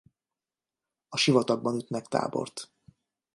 A 1.09 1.17
sivatagban 1.17 1.75
ütnek 1.75 2.05
tábort. 2.05 2.71